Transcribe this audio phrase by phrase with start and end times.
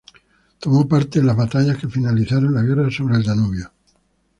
[0.57, 3.71] Tomó parte en las batallas que finalizaron la guerra sobre el Danubio.